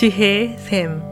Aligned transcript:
지혜의 0.00 0.56
샘 0.56 1.02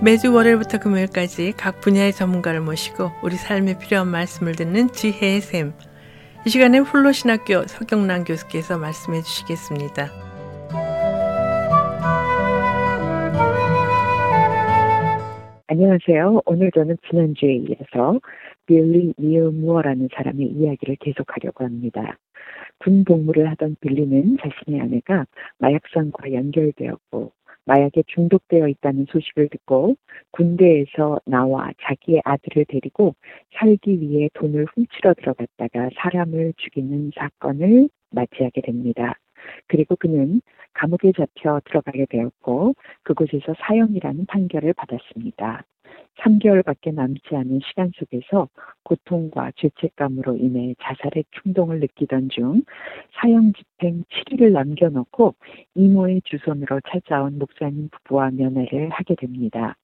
매주 0.00 0.32
월요일부터 0.32 0.78
금요일까지 0.78 1.54
각 1.56 1.80
분야의 1.80 2.12
전문가를 2.12 2.60
모시고 2.60 3.10
우리 3.24 3.34
삶에 3.34 3.76
필요한 3.80 4.06
말씀을 4.06 4.52
듣는 4.52 4.86
지혜의 4.92 5.40
샘. 5.40 5.72
이 6.46 6.48
시간에 6.48 6.78
훌로신학교 6.78 7.64
서경란 7.66 8.22
교수께서 8.22 8.78
말씀해 8.78 9.22
주시겠습니다. 9.22 10.10
안녕하세요. 15.66 16.42
오늘 16.46 16.70
저는 16.72 16.96
지난주에 17.10 17.54
이어서 17.54 18.20
빌리 18.68 19.14
니어 19.18 19.50
무어라는 19.50 20.10
사람의 20.14 20.46
이야기를 20.46 20.96
계속하려고 21.00 21.64
합니다. 21.64 22.18
군 22.78 23.02
복무를 23.04 23.50
하던 23.50 23.76
빌리는 23.80 24.36
자신의 24.36 24.80
아내가 24.82 25.24
마약상과 25.58 26.34
연결되었고 26.34 27.32
마약에 27.64 28.02
중독되어 28.06 28.68
있다는 28.68 29.06
소식을 29.08 29.48
듣고 29.48 29.96
군대에서 30.32 31.18
나와 31.24 31.70
자기의 31.80 32.20
아들을 32.24 32.66
데리고 32.68 33.14
살기 33.54 34.00
위해 34.00 34.28
돈을 34.34 34.66
훔치러 34.74 35.14
들어갔다가 35.14 35.88
사람을 35.96 36.52
죽이는 36.58 37.12
사건을 37.16 37.88
맞이하게 38.10 38.60
됩니다. 38.60 39.14
그리고 39.66 39.96
그는 39.96 40.42
감옥에 40.74 41.12
잡혀 41.16 41.60
들어가게 41.64 42.06
되었고 42.10 42.74
그곳에서 43.02 43.54
사형이라는 43.60 44.26
판결을 44.26 44.74
받았습니다. 44.74 45.64
3개월밖에 46.18 46.94
남지 46.94 47.34
않은 47.34 47.60
시간 47.68 47.92
속에서 47.96 48.48
고통과 48.82 49.50
죄책감으로 49.56 50.36
인해 50.36 50.74
자살의 50.80 51.24
충동을 51.42 51.80
느끼던 51.80 52.30
중 52.30 52.62
사형 53.14 53.52
집행 53.52 54.04
7일을 54.04 54.52
남겨놓고 54.52 55.34
이모의 55.74 56.22
주선으로 56.24 56.80
찾아온 56.88 57.38
목사님 57.38 57.88
부부와 57.90 58.30
면회를 58.30 58.90
하게 58.90 59.14
됩니다. 59.14 59.76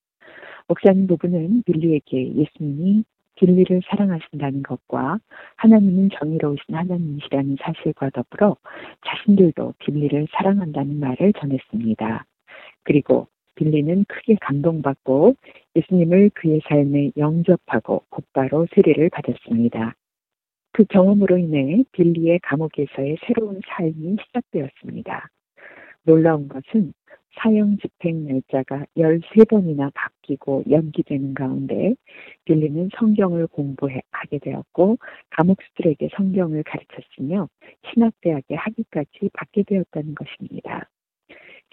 목사님 0.66 1.06
부부는 1.06 1.62
빌리에게 1.64 2.34
예수님이 2.34 3.05
진리를 3.36 3.82
사랑하신다는 3.86 4.62
것과 4.62 5.18
하나님은 5.56 6.10
정의로우신 6.18 6.74
하나님이시라는 6.74 7.56
사실과 7.60 8.10
더불어 8.10 8.56
자신들도 9.06 9.74
진리를 9.84 10.28
사랑한다는 10.32 11.00
말을 11.00 11.32
전했습니다. 11.34 12.24
그리고 12.84 13.27
빌리는 13.55 14.05
크게 14.08 14.36
감동받고 14.41 15.34
예수님을 15.77 16.30
그의 16.34 16.60
삶에 16.69 17.12
영접하고 17.16 18.05
곧바로 18.08 18.66
세례를 18.74 19.11
받았습니다. 19.11 19.94
그 20.72 20.84
경험으로 20.84 21.38
인해 21.38 21.84
빌리의 21.92 22.41
감옥에서의 22.41 23.19
새로운 23.27 23.61
삶이 23.66 24.16
시작되었습니다. 24.27 25.28
놀라운 26.02 26.48
것은 26.48 26.92
사형 27.36 27.78
집행 27.78 28.24
날짜가 28.27 28.86
13번이나 28.96 29.92
바뀌고 29.94 30.64
연기되는 30.70 31.34
가운데 31.34 31.94
빌리는 32.44 32.91
성경을 32.96 33.46
공부하게 33.48 34.39
되었고 34.41 34.98
감옥수들에게 35.30 36.11
성경을 36.16 36.62
가르쳤으며 36.64 37.48
신학대학의 37.91 38.56
학위까지 38.56 39.30
받게 39.33 39.64
되었다는 39.64 40.14
것입니다. 40.14 40.89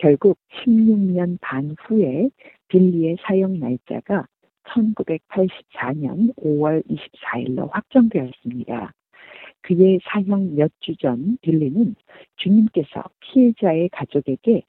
결국 0.01 0.39
16년 0.65 1.37
반 1.41 1.75
후에 1.79 2.31
빌리의 2.69 3.17
사형 3.21 3.59
날짜가 3.59 4.25
1984년 4.63 6.33
5월 6.37 6.83
24일로 6.87 7.69
확정되었습니다. 7.71 8.93
그의 9.61 9.99
사형 10.03 10.55
몇 10.55 10.71
주 10.79 10.95
전 10.95 11.37
빌리는 11.43 11.95
주님께서 12.37 13.03
피해자의 13.19 13.89
가족에게 13.89 14.63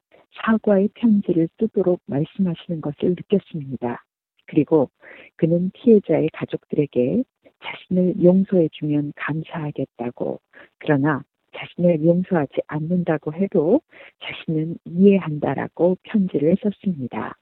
사과의 0.45 0.91
편지를 0.92 1.48
쓰도록 1.59 2.03
말씀하시는 2.05 2.83
것을 2.83 3.11
느꼈습니다. 3.11 4.05
그리고 4.47 4.91
그는 5.37 5.71
피해자의 5.73 6.29
가족들에게 6.35 7.25
자신을 7.65 8.23
용서해주면 8.23 9.15
감사하겠다고 9.17 10.41
그러나 10.79 11.23
자신을 11.55 12.05
용서하지 12.05 12.55
않는다고 12.67 13.33
해도 13.35 13.80
자신은 14.23 14.79
이해한다라고 14.85 15.98
편지를 16.02 16.57
썼습니다. 16.63 17.36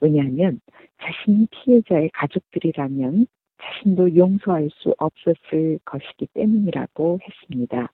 왜냐하면 0.00 0.60
자신이 1.02 1.46
피해자의 1.50 2.10
가족들이라면 2.12 3.26
자신도 3.62 4.16
용서할 4.16 4.68
수 4.72 4.94
없었을 4.98 5.78
것이기 5.84 6.26
때문이라고 6.34 7.18
했습니다. 7.22 7.92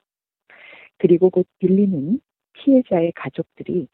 그리고 0.98 1.30
곧 1.30 1.46
빌리는 1.58 2.20
피해자의 2.52 3.12
가족들이 3.12 3.88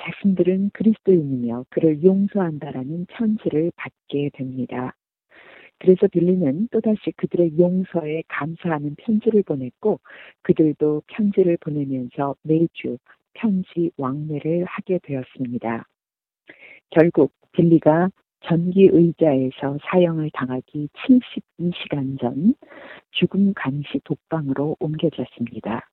자신들은 0.00 0.70
그리스도인이며 0.72 1.66
그를 1.70 2.02
용서한다라는 2.02 3.06
편지를 3.06 3.72
받게 3.76 4.30
됩니다. 4.34 4.94
그래서 5.82 6.06
빌리는 6.06 6.68
또다시 6.70 7.10
그들의 7.16 7.58
용서에 7.58 8.22
감사하는 8.28 8.94
편지를 8.94 9.42
보냈고 9.42 9.98
그들도 10.42 11.02
편지를 11.08 11.56
보내면서 11.56 12.36
매주 12.42 12.98
편지 13.32 13.90
왕래를 13.96 14.64
하게 14.64 15.00
되었습니다. 15.02 15.84
결국 16.90 17.32
빌리가 17.50 18.10
전기 18.44 18.88
의자에서 18.92 19.78
사형을 19.82 20.30
당하기 20.32 20.88
72시간 20.92 22.20
전 22.20 22.54
죽음 23.10 23.52
감시 23.52 23.98
독방으로 24.04 24.76
옮겨졌습니다. 24.78 25.90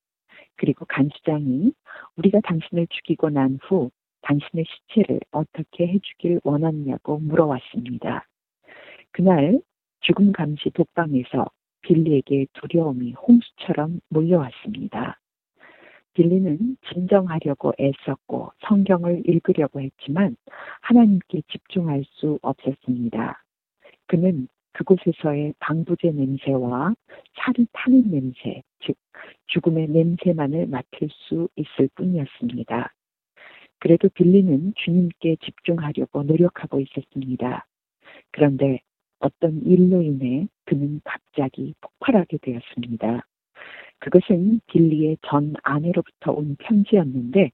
그리고 0.58 0.86
간수장이 0.86 1.74
우리가 2.16 2.42
당신을 2.44 2.86
죽이고 2.92 3.32
난 3.32 3.58
후 3.64 3.90
당신의 4.22 4.66
시체를 4.68 5.20
어떻게 5.32 5.88
해주길 5.88 6.42
원하냐고 6.44 7.18
물어왔습니다. 7.18 8.28
그날 9.12 9.60
죽음 10.02 10.32
감시 10.32 10.70
독방에서 10.72 11.48
빌리에게 11.82 12.48
두려움이 12.54 13.14
홍수처럼 13.14 14.00
몰려왔습니다. 14.10 15.20
빌리는 16.14 16.78
진정하려고 16.92 17.74
애썼고 17.80 18.52
성경을 18.68 19.24
읽으려고 19.26 19.80
했지만 19.80 20.36
하나님께 20.82 21.44
집중할 21.50 22.04
수 22.06 22.40
없었습니다. 22.42 23.44
그는 24.08 24.48
그곳에서의 24.74 25.54
방부제 25.60 26.12
냄새와 26.12 26.94
차를 27.38 27.68
타는 27.74 28.12
냄새, 28.12 28.64
즉 28.82 28.96
죽음의 29.48 29.90
냄새만을 29.90 30.68
맡을 30.68 31.10
수 31.10 31.48
있을 31.56 31.90
뿐이었습니다. 31.96 32.94
그래도 33.80 34.10
빌리는 34.10 34.74
주님께 34.76 35.38
집중하려고 35.42 36.24
노력하고 36.24 36.82
있었습니다. 36.82 37.66
그런데 38.32 38.82
어떤 39.20 39.62
일로 39.64 40.02
인해 40.02 40.48
그는 40.66 41.02
갑자기 41.04 41.74
폭발하게 41.82 42.38
되었습니다. 42.38 43.26
그것은 44.00 44.62
빌리의 44.68 45.18
전 45.28 45.56
아내로부터 45.64 46.32
온 46.32 46.56
편지였는데 46.58 47.52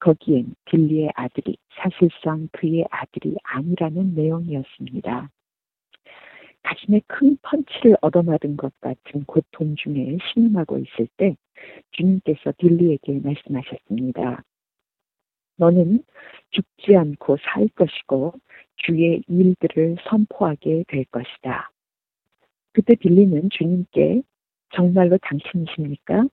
거기엔 0.00 0.54
빌리의 0.66 1.10
아들이 1.14 1.56
사실상 1.70 2.48
그의 2.52 2.84
아들이 2.90 3.36
아니라는 3.42 4.14
내용이었습니다. 4.14 5.30
가슴에 6.62 7.00
큰 7.06 7.36
펀치를 7.42 7.96
얻어맞은 8.00 8.56
것 8.56 8.72
같은 8.80 9.24
고통 9.24 9.74
중에 9.76 10.18
신음하고 10.32 10.78
있을 10.78 11.08
때 11.16 11.36
주님께서 11.92 12.52
빌리에게 12.58 13.20
말씀하셨습니다. 13.20 14.42
너는 15.56 16.04
죽지 16.50 16.96
않고 16.96 17.36
살 17.38 17.68
것이고 17.68 18.34
주의 18.78 19.22
일들을 19.28 19.96
선포하게 20.08 20.84
될 20.88 21.04
것이다. 21.06 21.70
그때 22.72 22.94
빌리는 22.94 23.50
주님께 23.50 24.22
정말로 24.74 25.18
당신이십니까? 25.18 26.26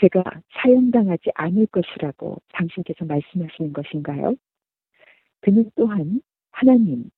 제가 0.00 0.22
사형당하지 0.62 1.30
않을 1.34 1.66
것이라고 1.66 2.40
당신께서 2.52 3.04
말씀하시는 3.04 3.72
것인가요? 3.72 4.36
그는 5.40 5.70
또한 5.76 6.20
하나님, 6.50 7.10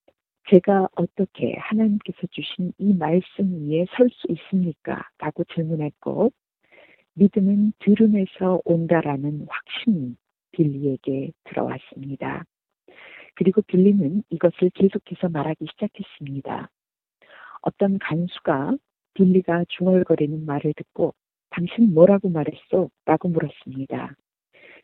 제가 0.49 0.89
어떻게 0.95 1.55
하나님께서 1.57 2.27
주신 2.31 2.73
이 2.77 2.93
말씀 2.93 3.69
위에 3.69 3.85
설 3.95 4.09
수 4.09 4.27
있습니까? 4.29 5.07
라고 5.17 5.43
질문했고, 5.45 6.31
믿음은 7.13 7.73
들음에서 7.79 8.61
온다라는 8.65 9.45
확신이 9.49 10.15
빌리에게 10.51 11.31
들어왔습니다. 11.45 12.45
그리고 13.41 13.63
빌리는 13.63 14.21
이것을 14.29 14.69
계속해서 14.69 15.29
말하기 15.29 15.65
시작했습니다. 15.71 16.69
어떤 17.63 17.97
간수가 17.97 18.77
빌리가 19.15 19.65
중얼거리는 19.67 20.45
말을 20.45 20.75
듣고 20.77 21.15
당신 21.49 21.91
뭐라고 21.91 22.29
말했어? 22.29 22.91
라고 23.05 23.29
물었습니다. 23.29 24.13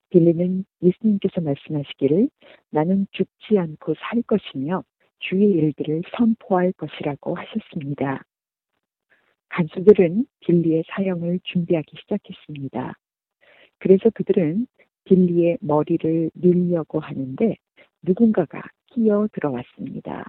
빌리는 0.09 0.65
예수님께서 0.81 1.39
말씀하시기를 1.39 2.29
나는 2.71 3.05
죽지 3.11 3.59
않고 3.59 3.93
살 3.99 4.23
것이며 4.23 4.83
주의 5.19 5.51
일들을 5.51 6.01
선포할 6.17 6.71
것이라고 6.71 7.35
하셨습니다. 7.35 8.23
간수들은 9.49 10.25
빌리의 10.39 10.83
사형을 10.87 11.41
준비하기 11.43 11.95
시작했습니다. 11.95 12.95
그래서 13.77 14.09
그들은 14.09 14.65
빌리의 15.03 15.59
머리를 15.61 16.31
밀려고 16.33 16.99
하는데 16.99 17.55
누군가가 18.07 18.61
끼어 18.87 19.27
들어왔습니다. 19.33 20.25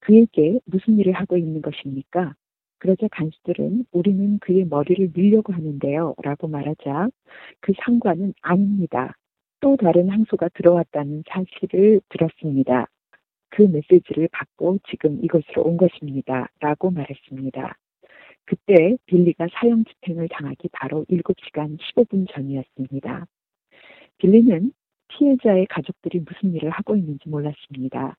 그에게 0.00 0.60
무슨 0.66 0.98
일을 0.98 1.12
하고 1.14 1.36
있는 1.36 1.60
것입니까? 1.60 2.34
그러자 2.78 3.08
간수들은 3.10 3.86
우리는 3.90 4.38
그의 4.38 4.66
머리를 4.66 5.10
밀려고 5.14 5.52
하는데요. 5.52 6.14
라고 6.22 6.46
말하자 6.46 7.08
그 7.60 7.72
상관은 7.84 8.34
아닙니다. 8.42 9.14
또 9.60 9.76
다른 9.76 10.10
항소가 10.10 10.50
들어왔다는 10.50 11.24
사실을 11.28 12.00
들었습니다. 12.10 12.86
그 13.50 13.62
메시지를 13.62 14.28
받고 14.30 14.78
지금 14.88 15.24
이곳으로 15.24 15.62
온 15.64 15.76
것입니다. 15.76 16.48
라고 16.60 16.90
말했습니다. 16.90 17.76
그때 18.44 18.96
빌리가 19.06 19.48
사형 19.52 19.84
집행을 19.84 20.28
당하기 20.28 20.68
바로 20.72 21.04
7시간 21.06 21.78
15분 21.78 22.32
전이었습니다. 22.32 23.26
빌리는 24.18 24.72
피해자의 25.08 25.66
가족들이 25.66 26.20
무슨 26.20 26.54
일을 26.54 26.70
하고 26.70 26.96
있는지 26.96 27.28
몰랐습니다. 27.28 28.16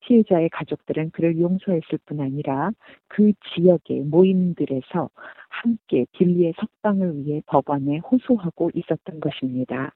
피해자의 0.00 0.50
가족들은 0.50 1.10
그를 1.10 1.38
용서했을 1.38 1.98
뿐 2.04 2.20
아니라 2.20 2.72
그 3.08 3.32
지역의 3.54 4.02
모임들에서 4.02 5.10
함께 5.48 6.06
빌리의 6.12 6.54
석방을 6.58 7.24
위해 7.24 7.42
법원에 7.46 7.98
호소하고 7.98 8.70
있었던 8.74 9.20
것입니다. 9.20 9.94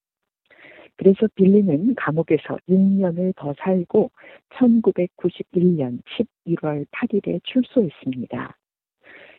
그래서 0.96 1.28
빌리는 1.34 1.94
감옥에서 1.94 2.58
6년을 2.68 3.34
더 3.36 3.54
살고 3.58 4.10
1991년 4.54 6.00
11월 6.46 6.86
8일에 6.90 7.40
출소했습니다. 7.44 8.56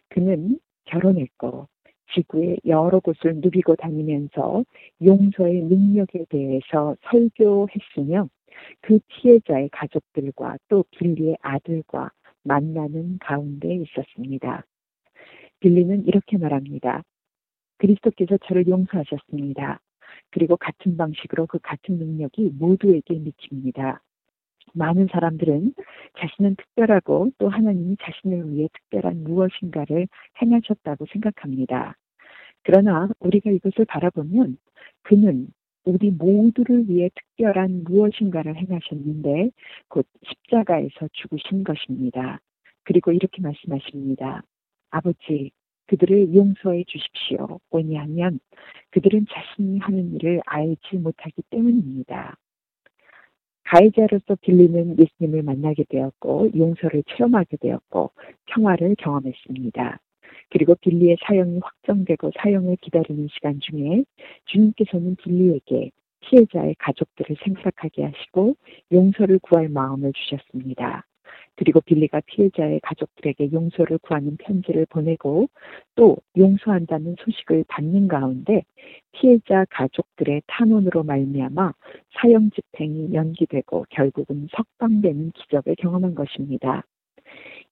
그는 0.10 0.60
결혼했고 0.86 1.68
지구의 2.13 2.59
여러 2.65 3.00
곳을 3.00 3.35
누비고 3.35 3.75
다니면서 3.75 4.63
용서의 5.03 5.63
능력에 5.63 6.25
대해서 6.29 6.95
설교했으며 7.09 8.29
그 8.81 9.00
피해자의 9.07 9.69
가족들과 9.69 10.57
또 10.67 10.83
빌리의 10.91 11.38
아들과 11.41 12.11
만나는 12.44 13.19
가운데 13.19 13.75
있었습니다. 13.75 14.65
빌리는 15.59 16.06
이렇게 16.07 16.38
말합니다. 16.38 17.03
그리스도께서 17.77 18.38
저를 18.45 18.67
용서하셨습니다. 18.67 19.79
그리고 20.31 20.57
같은 20.57 20.97
방식으로 20.97 21.47
그 21.47 21.59
같은 21.59 21.97
능력이 21.97 22.51
모두에게 22.57 23.15
미칩니다. 23.15 24.01
많은 24.73 25.07
사람들은 25.12 25.73
자신은 26.19 26.55
특별하고 26.55 27.31
또 27.38 27.50
하나님이 27.50 27.97
자신을 28.01 28.51
위해 28.51 28.67
특별한 28.73 29.23
무엇인가를 29.23 30.07
행하셨다고 30.41 31.05
생각합니다. 31.12 31.95
그러나 32.71 33.10
우리가 33.19 33.50
이것을 33.50 33.86
바라보면 33.86 34.60
그는 35.01 35.48
우리 35.86 36.12
모두를 36.12 36.88
위해 36.88 37.10
특별한 37.16 37.83
무엇인가를 37.83 38.56
행하셨는데 38.57 39.50
곧 39.88 40.06
십자가에서 40.24 41.10
죽으신 41.13 41.63
것입니다. 41.63 42.39
그리고 42.83 43.12
이렇게 43.12 43.42
말씀하십니다. 43.42 44.44
아버지, 44.92 45.50
그들을 45.88 46.36
용서해 46.36 46.83
주십시오. 46.86 47.60
왜냐하면 47.71 48.39
그들은 48.92 49.25
자신이 49.31 49.80
하는 49.80 50.13
일을 50.13 50.42
알지 50.45 50.98
못하기 50.98 51.42
때문입니다. 51.50 52.38
가해자로서 53.63 54.36
빌리는 54.42 54.95
예수님을 55.00 55.42
만나게 55.42 55.86
되었고 55.89 56.51
용서를 56.56 57.01
체험하게 57.07 57.57
되었고 57.57 58.12
평화를 58.45 58.95
경험했습니다. 59.00 60.00
그리고 60.50 60.75
빌리의 60.75 61.18
사형이 61.25 61.60
확정되고 61.62 62.31
사형을 62.38 62.78
기다리는 62.81 63.28
시간 63.31 63.60
중에 63.60 64.04
주님께서는 64.46 65.16
빌리에게 65.18 65.92
피해자의 66.22 66.75
가족들을 66.80 67.38
생각하게 67.44 68.06
하시고 68.06 68.56
용서를 68.92 69.40
구할 69.40 69.69
마음을 69.69 70.12
주셨습니다. 70.13 71.06
그리고 71.56 71.81
빌리가 71.81 72.22
피해자의 72.25 72.80
가족들에게 72.81 73.51
용서를 73.51 73.98
구하는 73.98 74.38
편지를 74.38 74.86
보내고 74.86 75.50
또 75.96 76.18
용서한다는 76.38 77.18
소식을 77.19 77.66
받는 77.68 78.07
가운데 78.07 78.63
피해자 79.12 79.66
가족들의 79.69 80.44
탄원으로 80.48 81.04
말미암아 81.04 81.74
사형 82.13 82.51
집행이 82.51 83.13
연기되고 83.13 83.88
결국은 83.90 84.48
석방되는 84.56 85.31
기적을 85.31 85.75
경험한 85.75 86.16
것입니다. 86.16 86.86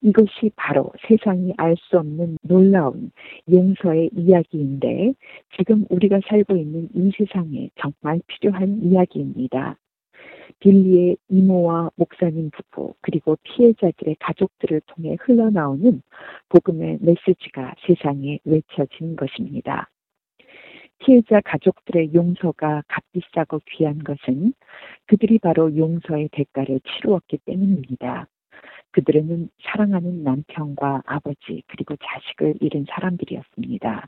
이것이 0.02 0.52
바로 0.56 0.92
세상이 1.08 1.54
알 1.58 1.76
수 1.78 1.98
없는 1.98 2.38
놀라운 2.44 3.12
용서의 3.52 4.12
이야기인데 4.16 5.14
지금 5.58 5.86
우리가 5.90 6.20
살고 6.28 6.56
있는 6.56 6.90
이 6.94 7.12
세상에 7.18 7.70
정말 7.80 8.22
필요한 8.28 8.84
이야기입니다. 8.84 9.78
빌리의 10.60 11.18
이모와 11.30 11.92
목사님 11.96 12.52
부부 12.52 12.96
그리고 13.02 13.38
피해자들의 13.44 14.16
가족들을 14.20 14.82
통해 14.88 15.16
흘러나오는 15.20 16.02
복음의 16.50 17.00
메시지가 17.02 17.76
세상에 17.86 18.40
외쳐진 18.44 19.16
것입니다. 19.16 19.90
피해자 21.00 21.42
가족들의 21.42 22.14
용서가 22.14 22.84
값비싸고 22.88 23.62
귀한 23.70 24.00
것은 24.00 24.54
그들이 25.06 25.38
바로 25.38 25.76
용서의 25.76 26.30
대가를 26.32 26.80
치루었기 26.82 27.40
때문입니다. 27.46 28.28
그들은 28.98 29.50
사랑하는 29.62 30.24
남편과 30.24 31.04
아버지 31.06 31.62
그리고 31.68 31.96
자식을 31.98 32.56
잃은 32.62 32.88
사람들이었습니다. 32.90 34.08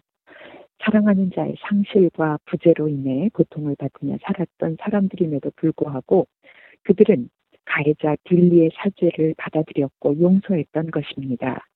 사랑하는 0.83 1.30
자의 1.36 1.56
상실과 1.59 2.39
부재로 2.45 2.88
인해 2.88 3.30
고통을 3.31 3.75
받으며 3.77 4.18
살았던 4.24 4.77
사람들임에도 4.80 5.51
불구하고 5.57 6.25
그들은 6.86 7.30
가해자 7.65 8.15
빌리의 8.24 8.71
사죄를 8.74 9.36
받아들였고 9.38 10.19
용서했던 10.19 10.89
것입니다. 10.89 11.68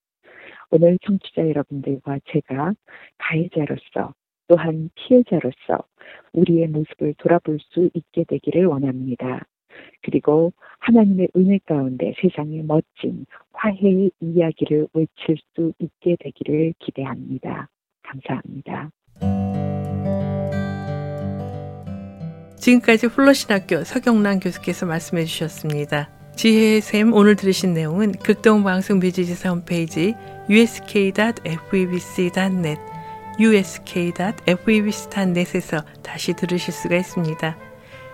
오늘 0.71 0.97
청취자 1.05 1.47
여러분들과 1.47 2.17
제가 2.25 2.73
가해자로서 3.19 4.15
또한 4.47 4.89
피해자로서 4.95 5.83
우리의 6.33 6.67
모습을 6.69 7.13
돌아볼 7.19 7.59
수 7.59 7.91
있게 7.93 8.23
되기를 8.23 8.65
원합니다. 8.65 9.45
그리고 10.01 10.53
하나님의 10.79 11.29
은혜 11.35 11.59
가운데 11.65 12.13
세상의 12.21 12.63
멋진 12.63 13.25
화해의 13.53 14.11
이야기를 14.19 14.87
외칠 14.93 15.37
수 15.55 15.73
있게 15.79 16.17
되기를 16.19 16.73
기대합니다. 16.79 17.69
감사합니다. 18.03 18.91
지금까지 22.57 23.07
훌러신학교 23.07 23.83
서경란 23.83 24.39
교수께서 24.39 24.85
말씀해 24.85 25.25
주셨습니다. 25.25 26.09
지혜의 26.35 26.81
샘 26.81 27.13
오늘 27.13 27.35
들으신 27.35 27.73
내용은 27.73 28.13
극동방송 28.13 28.99
뮤지지사 28.99 29.49
홈페이지 29.49 30.15
usk.febc.net 30.49 31.43
usk.febc.net에서 33.39 34.41
다시 36.01 36.33
들으실 36.33 36.73
수가 36.73 36.95
있습니다. 36.95 37.72